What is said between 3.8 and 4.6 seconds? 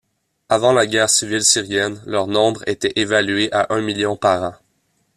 million par an.